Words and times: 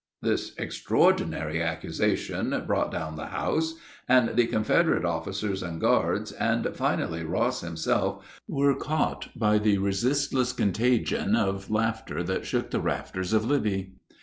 This 0.23 0.55
extraordinary 0.57 1.61
accusation 1.61 2.63
"brought 2.65 2.91
down 2.91 3.17
the 3.17 3.27
house," 3.27 3.75
and 4.09 4.29
the 4.29 4.47
Confederate 4.47 5.05
officers 5.05 5.61
and 5.61 5.79
guards, 5.79 6.31
and 6.31 6.67
finally 6.75 7.23
Ross 7.23 7.61
himself, 7.61 8.41
were 8.47 8.73
caught 8.75 9.29
by 9.37 9.59
the 9.59 9.77
resistless 9.77 10.53
contagion 10.53 11.35
of 11.35 11.69
laughter 11.69 12.23
that 12.23 12.47
shook 12.47 12.71
the 12.71 12.81
rafters 12.81 13.31
of 13.31 13.45
Libby. 13.45 13.93